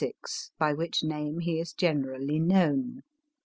[0.03, 3.03] sex, by yhich name he is generally known.